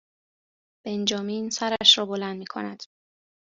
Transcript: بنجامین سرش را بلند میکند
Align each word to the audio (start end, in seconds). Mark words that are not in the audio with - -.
بنجامین 0.85 1.49
سرش 1.49 1.97
را 1.97 2.05
بلند 2.05 2.37
میکند 2.39 2.83